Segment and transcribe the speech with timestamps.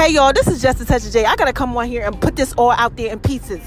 [0.00, 1.26] Hey y'all, this is Just a Touch J.
[1.26, 3.60] I gotta come on here and put this all out there in pieces.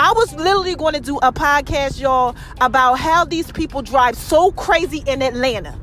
[0.00, 4.50] I was literally going to do a podcast, y'all, about how these people drive so
[4.50, 5.78] crazy in Atlanta.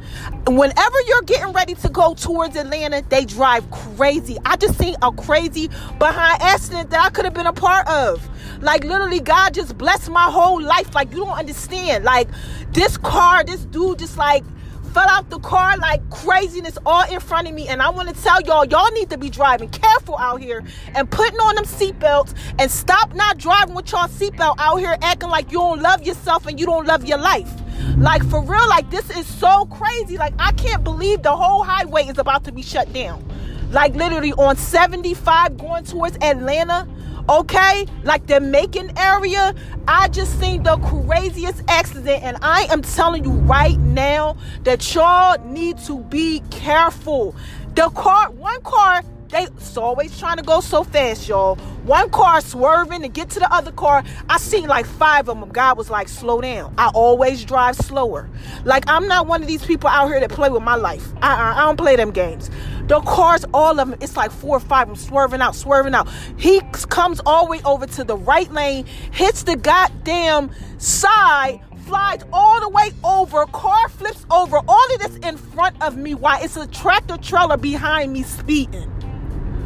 [0.45, 4.38] Whenever you're getting ready to go towards Atlanta, they drive crazy.
[4.44, 8.30] I just seen a crazy behind accident that I could have been a part of.
[8.61, 10.94] Like literally, God just blessed my whole life.
[10.94, 12.03] Like you don't understand.
[12.03, 12.27] Like
[12.73, 14.44] this car, this dude just like
[14.93, 17.67] fell out the car like craziness all in front of me.
[17.67, 20.63] And I want to tell y'all, y'all need to be driving careful out here
[20.94, 25.30] and putting on them seatbelts and stop not driving with y'all seatbelt out here acting
[25.30, 27.49] like you don't love yourself and you don't love your life.
[27.97, 30.17] Like for real, like this is so crazy.
[30.17, 33.27] Like I can't believe the whole highway is about to be shut down.
[33.71, 36.88] Like literally on 75 going towards Atlanta
[37.29, 37.85] okay?
[38.03, 39.53] Like the Macon area,
[39.88, 45.43] I just seen the craziest accident, and I am telling you right now that y'all
[45.45, 47.35] need to be careful.
[47.75, 51.55] The car, one car, they always trying to go so fast, y'all.
[51.85, 54.03] One car swerving to get to the other car.
[54.30, 55.49] I seen like five of them.
[55.49, 56.73] God was like, slow down.
[56.77, 58.30] I always drive slower.
[58.63, 61.11] Like I'm not one of these people out here that play with my life.
[61.21, 62.52] I, I, I don't play them games.
[62.88, 65.95] The cars, all of them, it's like four or five of them swerving out, swerving
[65.95, 66.09] out.
[66.38, 72.23] He comes all the way over to the right lane, hits the goddamn side, flies
[72.34, 76.39] all the way over, car flips over, all of this in front of me Why?
[76.42, 78.89] it's a tractor trailer behind me speeding.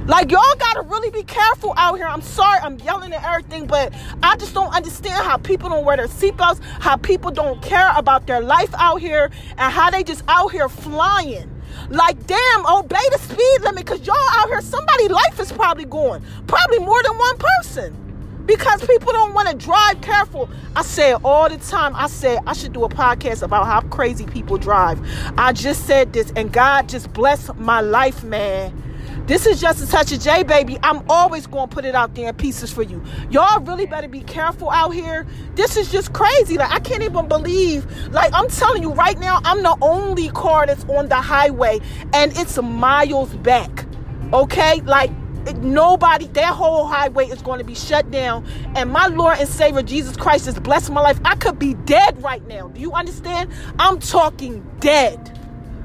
[0.06, 2.08] Like y'all gotta really be careful out here.
[2.08, 5.98] I'm sorry, I'm yelling at everything, but I just don't understand how people don't wear
[5.98, 10.24] their seatbelts, how people don't care about their life out here, and how they just
[10.30, 11.57] out here flying.
[11.90, 16.22] Like, damn, obey the speed limit because y'all out here, somebody' life is probably going.
[16.46, 18.44] Probably more than one person.
[18.46, 20.50] Because people don't want to drive careful.
[20.76, 21.94] I say it all the time.
[21.96, 25.00] I said I should do a podcast about how crazy people drive.
[25.38, 28.84] I just said this, and God just bless my life, man.
[29.26, 30.78] This is just a touch of J, baby.
[30.84, 33.04] I'm always going to put it out there in pieces for you.
[33.30, 35.26] Y'all really better be careful out here.
[35.56, 36.58] This is just crazy.
[36.58, 37.86] Like, I can't even believe.
[38.10, 41.80] Like, I'm telling you right now, I'm the only car that's on the highway,
[42.14, 43.86] and it's miles back.
[44.32, 44.82] Okay?
[44.82, 45.12] Like,
[45.56, 48.46] nobody, that whole highway is going to be shut down.
[48.76, 51.20] And my Lord and Savior Jesus Christ has blessed my life.
[51.26, 52.68] I could be dead right now.
[52.70, 53.52] Do you understand?
[53.80, 55.40] I'm talking dead.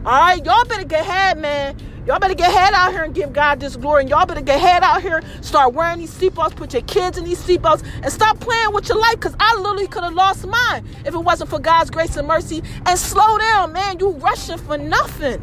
[0.05, 0.45] All right?
[0.45, 1.77] Y'all better get ahead, man.
[2.07, 4.03] Y'all better get head out here and give God this glory.
[4.03, 7.25] And y'all better get head out here, start wearing these seatbelts, put your kids in
[7.25, 9.21] these seatbelts, and stop playing with your life.
[9.21, 12.63] Cause I literally could have lost mine if it wasn't for God's grace and mercy.
[12.87, 14.01] And slow down, man.
[14.01, 15.41] You rushing for nothing.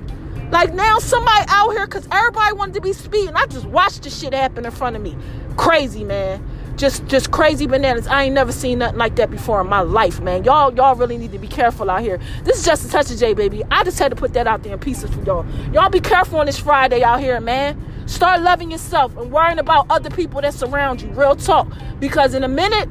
[0.51, 3.35] Like now somebody out here, cause everybody wanted to be speeding.
[3.35, 5.15] I just watched the shit happen in front of me.
[5.55, 6.43] Crazy, man
[6.79, 8.07] just just crazy bananas.
[8.07, 10.45] I ain't never seen nothing like that before in my life, man.
[10.45, 12.19] Y'all y'all really need to be careful out here.
[12.45, 13.63] This is just a touch of J, baby.
[13.69, 15.45] I just had to put that out there in pieces for y'all.
[15.73, 17.77] Y'all be careful on this Friday out here, man.
[18.07, 21.09] Start loving yourself and worrying about other people that surround you.
[21.09, 21.67] Real talk,
[21.99, 22.87] because in a minute,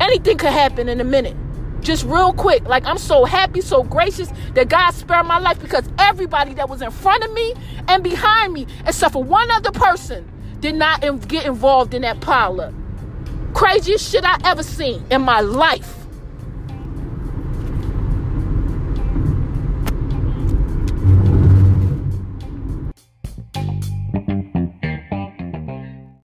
[0.00, 0.88] anything could happen.
[0.90, 1.34] In a minute,
[1.80, 2.62] just real quick.
[2.66, 6.82] Like I'm so happy, so gracious that God spared my life because everybody that was
[6.82, 7.54] in front of me
[7.88, 10.30] and behind me, except for one other person,
[10.60, 12.74] did not get involved in that pileup
[13.60, 15.99] craziest shit I ever seen in my life.